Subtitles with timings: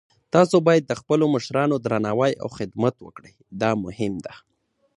[0.33, 4.33] تاسو باید د خپلو مشرانو درناوی او خدمت وکړئ، دا مهم ده